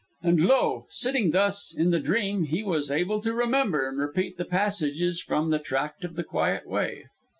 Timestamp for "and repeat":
3.87-4.37